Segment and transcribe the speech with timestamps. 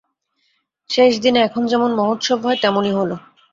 [0.89, 3.11] শেষ দিনে এখন যেমন মহোৎসব হয়, তেমনি হল।